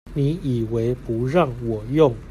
[0.15, 2.15] 你以為不讓我用